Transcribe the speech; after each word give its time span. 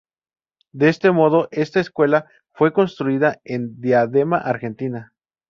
De 0.71 0.89
este 0.89 1.11
modo 1.11 1.47
esta 1.51 1.79
escuela 1.79 2.25
fue 2.53 2.73
construida 2.73 3.39
en 3.43 3.79
Diadema 3.79 4.37
Argentina. 4.39 5.13